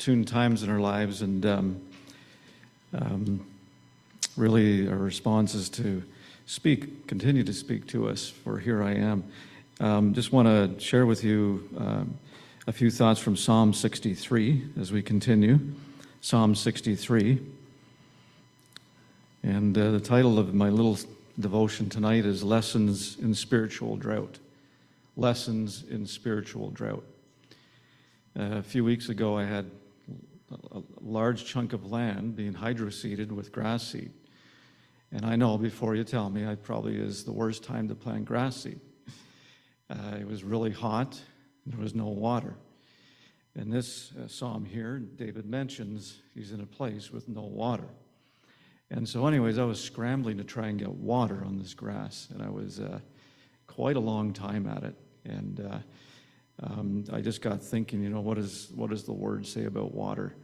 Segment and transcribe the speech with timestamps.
[0.00, 1.78] opportune times in our lives, and um,
[2.94, 3.46] um,
[4.34, 6.02] really our response is to
[6.46, 9.22] speak, continue to speak to us, for here I am.
[9.78, 12.18] Um, just want to share with you um,
[12.66, 15.60] a few thoughts from Psalm 63 as we continue.
[16.22, 17.38] Psalm 63.
[19.42, 20.98] And uh, the title of my little
[21.38, 24.38] devotion tonight is Lessons in Spiritual Drought.
[25.18, 27.04] Lessons in Spiritual Drought.
[28.38, 29.70] Uh, a few weeks ago, I had
[30.50, 34.12] a large chunk of land being hydroseeded with grass seed.
[35.12, 38.24] And I know before you tell me, it probably is the worst time to plant
[38.24, 38.80] grass seed.
[39.88, 41.20] Uh, it was really hot,
[41.66, 42.54] there was no water.
[43.56, 47.88] In this uh, psalm here, David mentions he's in a place with no water.
[48.92, 52.42] And so, anyways, I was scrambling to try and get water on this grass, and
[52.42, 53.00] I was uh,
[53.66, 54.94] quite a long time at it.
[55.24, 55.78] And uh,
[56.62, 59.94] um, I just got thinking, you know, what, is, what does the word say about
[59.94, 60.34] water?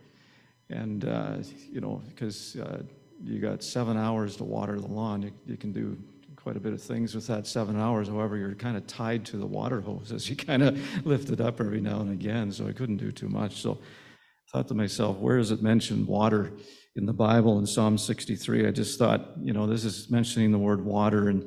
[0.70, 1.36] And, uh,
[1.70, 2.82] you know, because uh,
[3.23, 5.96] you got seven hours to water the lawn, you, you, can do
[6.36, 8.08] quite a bit of things with that seven hours.
[8.08, 11.40] However, you're kind of tied to the water hose as you kind of lift it
[11.40, 13.60] up every now and again, so I couldn't do too much.
[13.60, 16.52] So I thought to myself, where is it mentioned water
[16.96, 18.66] in the Bible in Psalm 63?
[18.66, 21.42] I just thought, you know, this is mentioning the word water, and,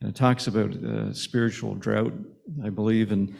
[0.00, 2.12] and it talks about uh, spiritual drought,
[2.64, 3.36] I believe, and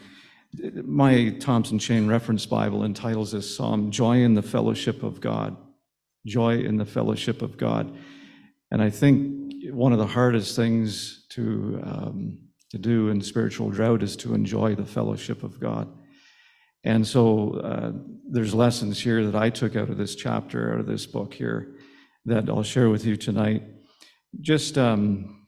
[0.54, 5.56] my Thompson Chain Reference Bible entitles this psalm Joy in the Fellowship of God.
[6.26, 7.96] Joy in the Fellowship of God.
[8.70, 12.38] And I think one of the hardest things to, um,
[12.70, 15.88] to do in spiritual drought is to enjoy the fellowship of God.
[16.84, 17.92] And so uh,
[18.30, 21.76] there's lessons here that I took out of this chapter, out of this book here,
[22.26, 23.62] that I'll share with you tonight.
[24.40, 25.46] Just um,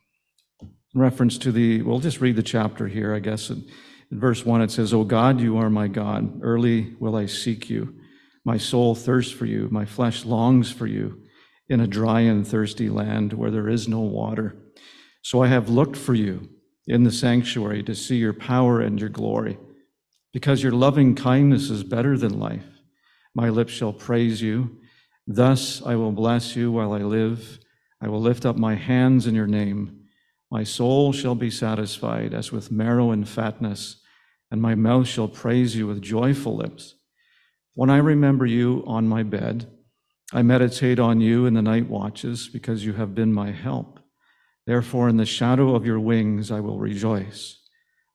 [0.95, 3.51] reference to the, we'll just read the chapter here, I guess.
[3.51, 3.65] And,
[4.11, 6.41] in verse 1, it says, O God, you are my God.
[6.43, 7.95] Early will I seek you.
[8.45, 9.69] My soul thirsts for you.
[9.71, 11.23] My flesh longs for you
[11.69, 14.57] in a dry and thirsty land where there is no water.
[15.23, 16.49] So I have looked for you
[16.87, 19.59] in the sanctuary to see your power and your glory.
[20.33, 22.67] Because your loving kindness is better than life,
[23.35, 24.79] my lips shall praise you.
[25.27, 27.61] Thus I will bless you while I live.
[28.01, 30.07] I will lift up my hands in your name.
[30.51, 34.00] My soul shall be satisfied as with marrow and fatness
[34.51, 36.95] and my mouth shall praise you with joyful lips.
[37.75, 39.71] When I remember you on my bed,
[40.33, 44.01] I meditate on you in the night watches because you have been my help.
[44.67, 47.59] Therefore, in the shadow of your wings, I will rejoice.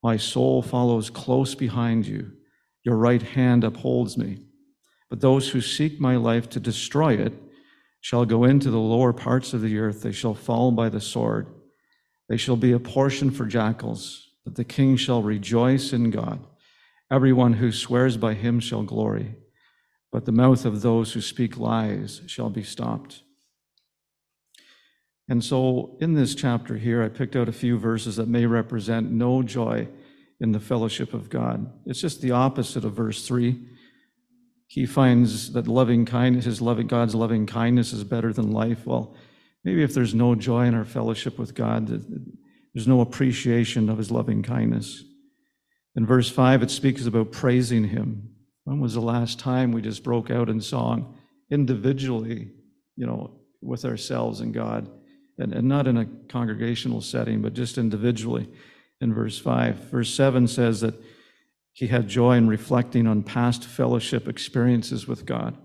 [0.03, 2.31] My soul follows close behind you.
[2.83, 4.43] Your right hand upholds me.
[5.09, 7.33] But those who seek my life to destroy it
[8.01, 10.03] shall go into the lower parts of the earth.
[10.03, 11.47] They shall fall by the sword.
[12.29, 16.39] They shall be a portion for jackals that the king shall rejoice in God.
[17.11, 19.35] Everyone who swears by him shall glory,
[20.11, 23.23] but the mouth of those who speak lies shall be stopped.
[25.27, 29.11] And so, in this chapter here, I picked out a few verses that may represent
[29.11, 29.87] no joy
[30.39, 31.71] in the fellowship of God.
[31.85, 33.59] It's just the opposite of verse 3.
[34.67, 38.85] He finds that loving kindness, his loving God's loving kindness is better than life.
[38.85, 39.15] Well,
[39.63, 41.87] maybe if there's no joy in our fellowship with God,
[42.75, 45.01] there's no appreciation of his loving kindness.
[45.95, 48.31] In verse 5, it speaks about praising him.
[48.65, 51.17] When was the last time we just broke out in song
[51.49, 52.51] individually,
[52.97, 54.89] you know, with ourselves and God,
[55.37, 58.49] and, and not in a congregational setting, but just individually
[58.99, 59.89] in verse 5.
[59.89, 60.95] Verse 7 says that
[61.71, 65.57] he had joy in reflecting on past fellowship experiences with God.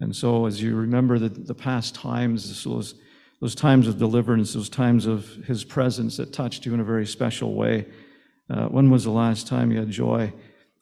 [0.00, 2.96] And so, as you remember the, the past times, this was
[3.44, 7.06] those times of deliverance, those times of His presence that touched you in a very
[7.06, 7.84] special way.
[8.48, 10.32] Uh, when was the last time you had joy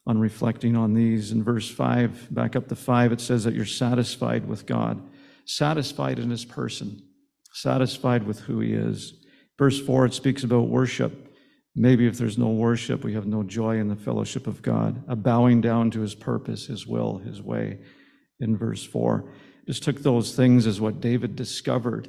[0.07, 1.33] on reflecting on these?
[1.33, 5.01] In verse 5, back up to 5, it says that you're satisfied with God,
[5.43, 7.03] satisfied in His person,
[7.51, 9.11] satisfied with who He is.
[9.59, 11.35] Verse 4, it speaks about worship.
[11.75, 15.17] Maybe if there's no worship, we have no joy in the fellowship of God, a
[15.17, 17.79] bowing down to His purpose, His will, His way.
[18.39, 19.25] In verse 4,
[19.67, 22.07] just took those things as what David discovered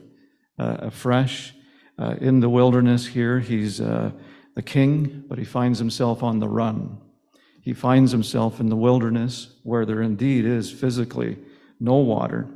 [0.59, 1.55] afresh.
[1.99, 4.11] Uh, in the wilderness here, he's uh,
[4.55, 6.99] the king, but he finds himself on the run.
[7.61, 11.39] He finds himself in the wilderness where there indeed is physically
[11.81, 12.47] no water.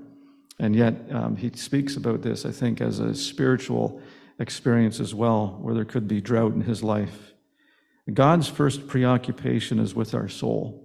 [0.59, 4.03] And yet, um, he speaks about this, I think, as a spiritual
[4.39, 7.33] experience as well, where there could be drought in his life.
[8.13, 10.85] God's first preoccupation is with our soul.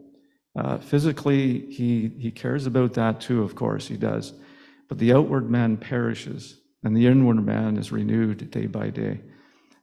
[0.55, 4.33] Uh, physically, he, he cares about that too, of course, he does.
[4.87, 9.19] But the outward man perishes and the inward man is renewed day by day.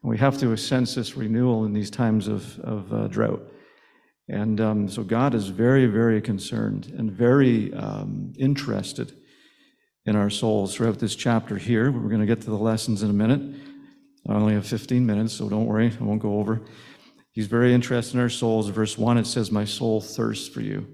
[0.03, 3.43] And we have to sense this renewal in these times of, of uh, drought.
[4.29, 9.13] And um, so God is very, very concerned and very um, interested
[10.07, 11.91] in our souls throughout this chapter here.
[11.91, 13.57] We're going to get to the lessons in a minute.
[14.29, 16.63] I only have 15 minutes, so don't worry, I won't go over.
[17.33, 18.69] He's very interested in our souls.
[18.69, 20.87] Verse 1, it says, My soul thirsts for you.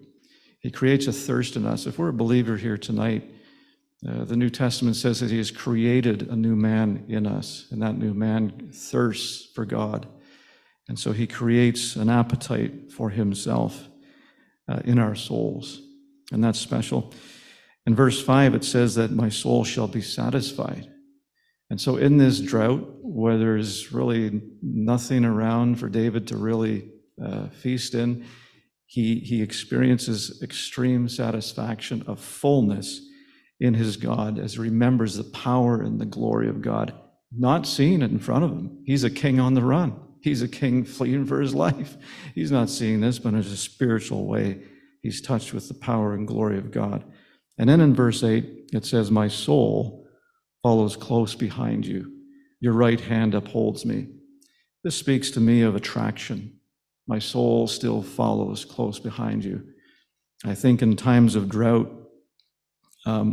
[0.61, 1.87] He creates a thirst in us.
[1.87, 3.31] If we're a believer here tonight,
[4.07, 7.81] uh, the New Testament says that He has created a new man in us, and
[7.83, 10.07] that new man thirsts for God.
[10.89, 13.89] And so He creates an appetite for Himself
[14.69, 15.81] uh, in our souls,
[16.31, 17.13] and that's special.
[17.87, 20.91] In verse 5, it says that my soul shall be satisfied.
[21.71, 26.91] And so, in this drought, where there's really nothing around for David to really
[27.25, 28.25] uh, feast in,
[28.87, 33.01] he, he experiences extreme satisfaction of fullness
[33.61, 36.95] in his God as he remembers the power and the glory of God,
[37.33, 38.83] not seeing it in front of him.
[38.85, 41.97] He's a king on the run, he's a king fleeing for his life.
[42.35, 44.63] He's not seeing this, but in a spiritual way,
[45.03, 47.05] he's touched with the power and glory of God.
[47.59, 50.07] And then in verse 8, it says, My soul
[50.63, 52.13] follows close behind you.
[52.61, 54.09] Your right hand upholds me.
[54.85, 56.59] This speaks to me of attraction.
[57.07, 59.65] My soul still follows close behind you.
[60.45, 61.91] I think in times of drought,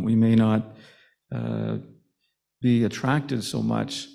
[0.02, 0.76] we may not
[1.34, 1.78] uh,
[2.60, 4.08] be attracted so much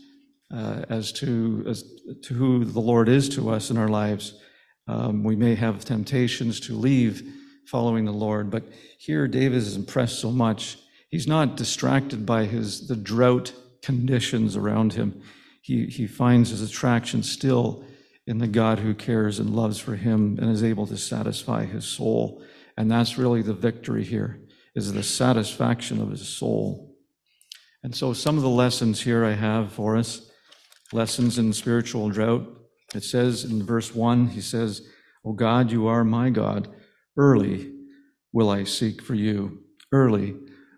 [0.51, 1.83] uh, as to as
[2.23, 4.33] to who the Lord is to us in our lives.
[4.87, 7.21] Um, we may have temptations to leave
[7.67, 8.63] following the Lord, but
[8.97, 10.77] here David is impressed so much
[11.09, 13.51] He's not distracted by his the drought
[13.81, 15.21] conditions around him.
[15.61, 17.83] He, he finds his attraction still
[18.27, 21.85] in the God who cares and loves for him and is able to satisfy his
[21.85, 22.43] soul.
[22.77, 24.39] And that's really the victory here,
[24.79, 26.95] is the satisfaction of his soul.
[27.83, 30.31] And so some of the lessons here I have for us,
[30.93, 32.47] lessons in spiritual drought.
[32.95, 34.87] It says in verse one, he says,
[35.25, 36.69] O God, you are my God.
[37.17, 37.73] Early
[38.31, 39.59] will I seek for you.
[39.91, 40.35] Early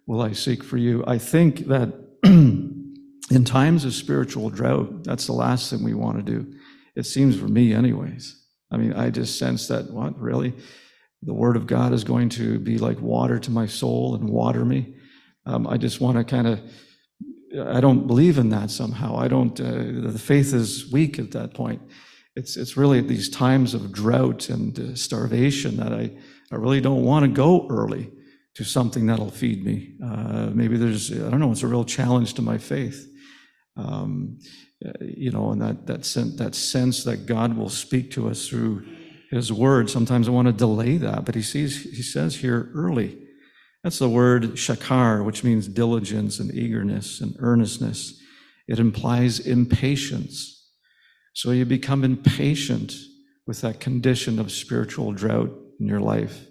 [0.07, 1.03] will I seek for you.
[1.05, 1.93] I think that
[2.23, 6.53] in times of spiritual drought, that's the last thing we want to do.
[6.95, 8.41] It seems for me, anyways.
[8.71, 10.53] I mean, I just sense that, what, really?
[11.23, 14.65] The Word of God is going to be like water to my soul and water
[14.65, 14.95] me.
[15.45, 16.59] Um, I just want to kind of,
[17.59, 19.17] I don't believe in that somehow.
[19.17, 21.81] I don't, uh, the faith is weak at that point.
[22.35, 26.11] It's, it's really at these times of drought and uh, starvation that I,
[26.51, 28.11] I really don't want to go early
[28.55, 29.95] to something that'll feed me.
[30.03, 33.07] Uh, maybe there's, I don't know, it's a real challenge to my faith.
[33.77, 34.39] Um,
[34.99, 38.85] you know, and that, that, sen- that sense that God will speak to us through
[39.31, 39.89] his word.
[39.89, 43.17] Sometimes I want to delay that, but he sees, he says here early.
[43.83, 48.21] That's the word shakar, which means diligence and eagerness and earnestness.
[48.67, 50.69] It implies impatience.
[51.33, 52.93] So you become impatient
[53.47, 56.45] with that condition of spiritual drought in your life,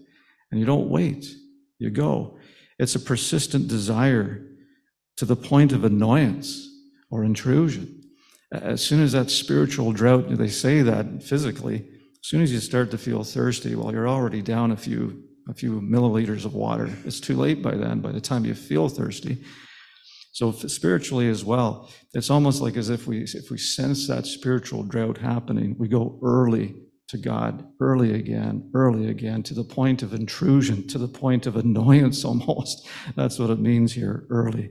[0.51, 1.27] and you don't wait
[1.81, 2.39] you go.
[2.79, 4.47] It's a persistent desire
[5.17, 6.69] to the point of annoyance
[7.11, 8.03] or intrusion.
[8.53, 11.87] As soon as that spiritual drought, they say that physically,
[12.23, 15.55] as soon as you start to feel thirsty, well, you're already down a few a
[15.55, 16.89] few milliliters of water.
[17.05, 19.43] It's too late by then, by the time you feel thirsty.
[20.33, 24.85] So spiritually as well, it's almost like as if we if we sense that spiritual
[24.85, 26.75] drought happening, we go early
[27.09, 31.57] to God early again, early again, to the point of intrusion, to the point of
[31.57, 32.87] annoyance almost.
[33.17, 34.71] That's what it means here, early.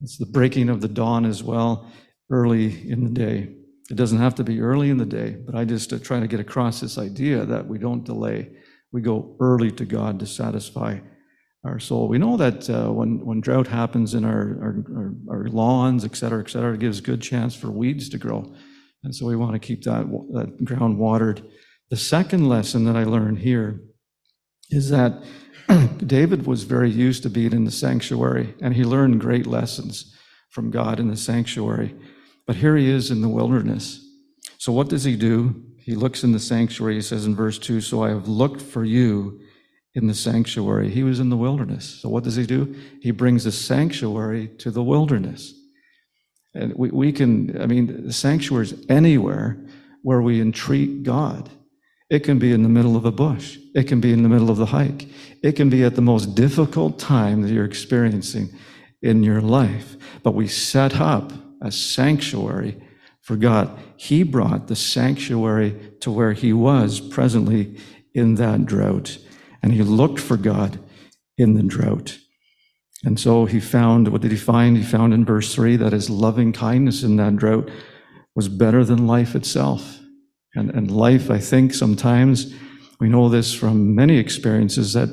[0.00, 1.90] It's the breaking of the dawn as well,
[2.30, 3.54] early in the day.
[3.92, 6.26] It doesn't have to be early in the day, but I just uh, try to
[6.26, 8.48] get across this idea that we don't delay.
[8.90, 11.00] We go early to God to satisfy
[11.62, 12.08] our soul.
[12.08, 16.40] We know that uh, when, when drought happens in our, our, our, lawns, et cetera,
[16.40, 18.50] et cetera, it gives good chance for weeds to grow.
[19.04, 21.46] And so we want to keep that, that ground watered.
[21.90, 23.82] The second lesson that I learned here
[24.70, 25.22] is that
[26.06, 30.16] David was very used to being in the sanctuary, and he learned great lessons
[30.48, 31.94] from God in the sanctuary.
[32.46, 34.04] But here he is in the wilderness.
[34.58, 35.62] So what does he do?
[35.78, 36.94] He looks in the sanctuary.
[36.94, 39.40] He says in verse 2 So I have looked for you
[39.94, 40.88] in the sanctuary.
[40.88, 42.00] He was in the wilderness.
[42.00, 42.74] So what does he do?
[43.00, 45.54] He brings the sanctuary to the wilderness.
[46.54, 49.58] And we, we can, I mean, the sanctuary is anywhere
[50.02, 51.50] where we entreat God.
[52.10, 53.58] It can be in the middle of a bush.
[53.74, 55.08] It can be in the middle of the hike.
[55.42, 58.50] It can be at the most difficult time that you're experiencing
[59.00, 59.96] in your life.
[60.22, 61.32] But we set up
[61.62, 62.76] a sanctuary
[63.22, 63.78] for God.
[63.96, 67.78] He brought the sanctuary to where he was presently
[68.14, 69.16] in that drought.
[69.62, 70.78] And he looked for God
[71.38, 72.18] in the drought.
[73.04, 74.76] And so he found, what did he find?
[74.76, 77.70] He found in verse 3 that his loving kindness in that drought
[78.34, 80.00] was better than life itself.
[80.54, 82.52] And, and life, I think, sometimes
[83.02, 85.08] We know this from many experiences that,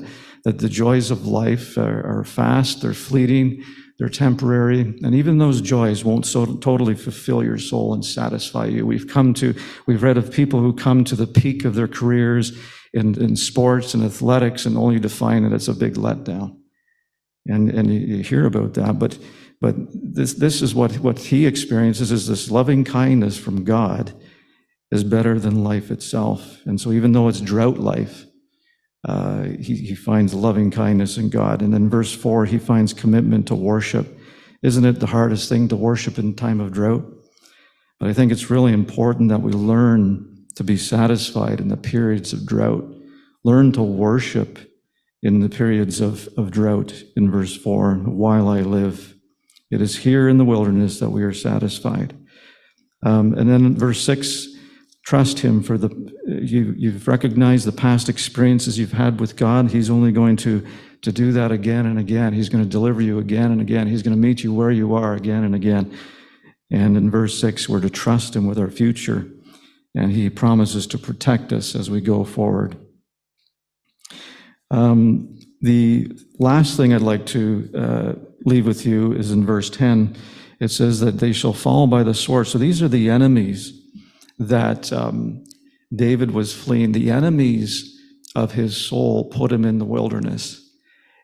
[0.46, 3.64] that the joys of life are, are fast, they're fleeting,
[4.00, 8.86] they're temporary, and even those joys won't so totally fulfill your soul and satisfy you.
[8.86, 9.54] We've come to,
[9.86, 12.58] we've read of people who come to the peak of their careers
[12.94, 16.56] in, in sports and athletics and only to find that it's a big letdown.
[17.48, 19.18] And, and you hear about that, but,
[19.60, 24.14] but this, this is what, what he experiences is this loving kindness from God
[24.92, 26.60] is better than life itself.
[26.66, 28.26] And so even though it's drought life,
[29.06, 31.62] uh, he, he finds loving kindness in God.
[31.62, 34.18] And then verse four, he finds commitment to worship.
[34.62, 37.06] Isn't it the hardest thing to worship in time of drought?
[38.00, 42.34] But I think it's really important that we learn to be satisfied in the periods
[42.34, 42.86] of drought.
[43.44, 44.60] Learn to worship
[45.22, 49.16] in the periods of, of drought in verse 4 while I live.
[49.72, 52.18] It is here in the wilderness that we are satisfied.
[53.04, 54.48] Um, and then verse 6
[55.06, 55.90] trust him for the
[56.28, 59.72] you you've recognized the past experiences you've had with God.
[59.72, 60.66] He's only going to
[61.02, 62.34] to do that again and again.
[62.34, 63.88] He's going to deliver you again and again.
[63.88, 65.98] He's going to meet you where you are again and again.
[66.72, 69.28] And in verse 6 we're to trust him with our future
[69.96, 72.78] and he promises to protect us as we go forward.
[74.72, 78.14] Um, the last thing i'd like to uh,
[78.46, 80.16] leave with you is in verse 10
[80.60, 82.48] it says that they shall fall by the sword.
[82.48, 83.79] So these are the enemies
[84.40, 85.44] that um,
[85.94, 86.92] David was fleeing.
[86.92, 88.00] The enemies
[88.36, 90.66] of his soul put him in the wilderness.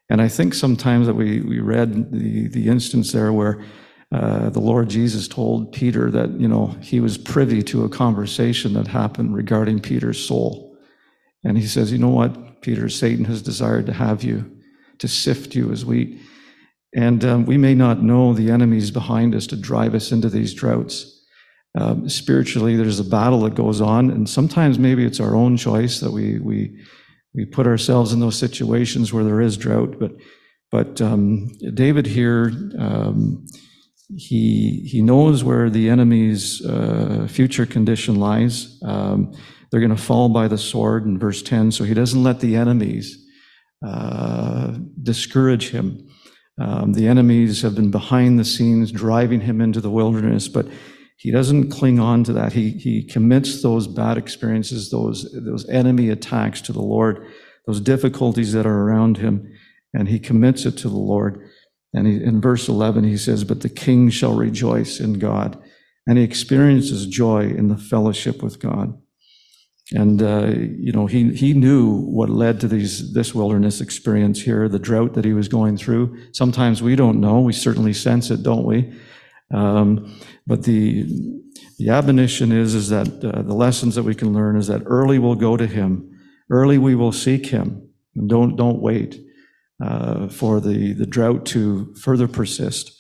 [0.09, 3.63] And I think sometimes that we, we read the, the instance there where
[4.11, 8.73] uh, the Lord Jesus told Peter that, you know, he was privy to a conversation
[8.73, 10.77] that happened regarding Peter's soul.
[11.43, 14.59] And he says, you know what, Peter, Satan has desired to have you,
[14.99, 16.19] to sift you as wheat.
[16.95, 20.53] And um, we may not know the enemies behind us to drive us into these
[20.53, 21.14] droughts.
[21.77, 25.99] Um, spiritually, there's a battle that goes on, and sometimes maybe it's our own choice
[25.99, 26.81] that we we
[27.33, 29.99] we put ourselves in those situations where there is drought.
[29.99, 30.11] But
[30.71, 33.45] but um, David here, um,
[34.15, 38.79] he he knows where the enemy's uh, future condition lies.
[38.83, 39.33] Um,
[39.69, 42.55] they're going to fall by the sword in verse ten, so he doesn't let the
[42.55, 43.21] enemies
[43.85, 46.07] uh, discourage him.
[46.57, 50.67] Um, the enemies have been behind the scenes, driving him into the wilderness, but
[51.17, 52.53] he doesn't cling on to that.
[52.53, 57.25] He, he commits those bad experiences, those, those enemy attacks to the Lord,
[57.65, 59.51] those difficulties that are around him,
[59.93, 61.49] and he commits it to the Lord.
[61.93, 65.61] And he, in verse 11, he says, But the king shall rejoice in God.
[66.07, 68.95] And he experiences joy in the fellowship with God.
[69.91, 74.67] And, uh, you know, he, he knew what led to these, this wilderness experience here,
[74.67, 76.17] the drought that he was going through.
[76.33, 77.39] Sometimes we don't know.
[77.39, 78.93] We certainly sense it, don't we?
[79.53, 81.05] Um, but the,
[81.77, 85.19] the admonition is, is that uh, the lessons that we can learn is that early
[85.19, 86.11] we'll go to him.
[86.49, 87.89] Early we will seek him.
[88.15, 89.21] And don't, don't wait
[89.83, 92.91] uh, for the, the drought to further persist.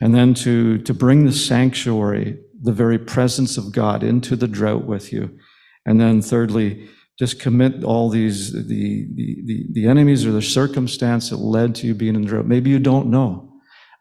[0.00, 4.86] And then to, to bring the sanctuary, the very presence of God into the drought
[4.86, 5.38] with you.
[5.84, 6.88] And then thirdly,
[7.18, 11.86] just commit all these, the, the, the, the enemies or the circumstance that led to
[11.86, 12.46] you being in the drought.
[12.46, 13.49] Maybe you don't know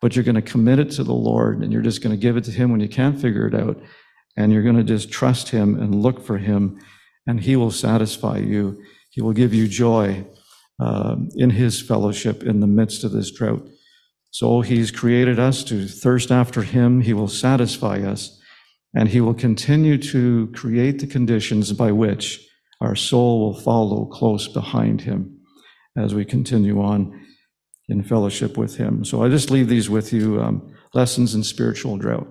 [0.02, 2.38] but you're going to commit it to the Lord and you're just going to give
[2.38, 3.82] it to Him when you can't figure it out.
[4.38, 6.80] And you're going to just trust Him and look for Him,
[7.28, 8.82] and He will satisfy you.
[9.10, 10.26] He will give you joy
[10.80, 13.68] uh, in His fellowship in the midst of this drought.
[14.32, 17.02] So He's created us to thirst after Him.
[17.02, 18.40] He will satisfy us,
[18.96, 22.40] and He will continue to create the conditions by which
[22.80, 25.38] our soul will follow close behind Him
[25.98, 27.20] as we continue on
[27.90, 29.04] in fellowship with Him.
[29.04, 32.28] So I just leave these with you um, lessons in spiritual drought.